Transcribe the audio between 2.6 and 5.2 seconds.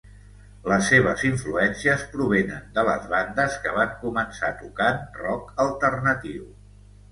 de les bandes que van començar tocant